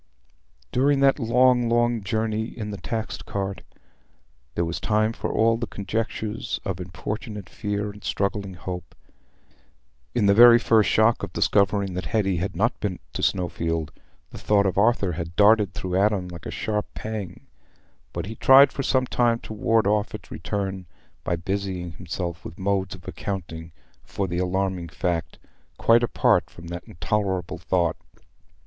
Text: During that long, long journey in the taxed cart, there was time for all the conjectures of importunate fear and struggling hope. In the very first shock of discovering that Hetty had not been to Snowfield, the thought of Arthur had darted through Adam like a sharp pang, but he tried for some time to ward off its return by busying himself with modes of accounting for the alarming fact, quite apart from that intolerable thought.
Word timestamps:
During 0.71 0.99
that 1.01 1.19
long, 1.19 1.69
long 1.69 2.03
journey 2.03 2.45
in 2.45 2.71
the 2.71 2.77
taxed 2.77 3.27
cart, 3.27 3.61
there 4.55 4.65
was 4.65 4.79
time 4.79 5.13
for 5.13 5.31
all 5.31 5.57
the 5.57 5.67
conjectures 5.67 6.59
of 6.65 6.81
importunate 6.81 7.47
fear 7.47 7.91
and 7.91 8.03
struggling 8.03 8.55
hope. 8.55 8.95
In 10.15 10.25
the 10.25 10.33
very 10.33 10.57
first 10.57 10.89
shock 10.89 11.21
of 11.21 11.31
discovering 11.33 11.93
that 11.93 12.05
Hetty 12.07 12.37
had 12.37 12.55
not 12.55 12.79
been 12.79 12.97
to 13.13 13.21
Snowfield, 13.21 13.91
the 14.31 14.39
thought 14.39 14.65
of 14.65 14.75
Arthur 14.75 15.11
had 15.11 15.35
darted 15.35 15.75
through 15.75 15.95
Adam 15.97 16.27
like 16.29 16.47
a 16.47 16.49
sharp 16.51 16.87
pang, 16.95 17.45
but 18.11 18.25
he 18.25 18.33
tried 18.35 18.71
for 18.71 18.81
some 18.81 19.05
time 19.05 19.37
to 19.41 19.53
ward 19.53 19.85
off 19.85 20.15
its 20.15 20.31
return 20.31 20.87
by 21.23 21.35
busying 21.35 21.91
himself 21.91 22.43
with 22.43 22.57
modes 22.57 22.95
of 22.95 23.07
accounting 23.07 23.71
for 24.03 24.27
the 24.27 24.39
alarming 24.39 24.89
fact, 24.89 25.37
quite 25.77 26.01
apart 26.01 26.49
from 26.49 26.69
that 26.69 26.83
intolerable 26.85 27.59
thought. 27.59 27.97